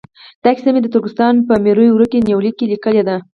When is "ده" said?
3.07-3.17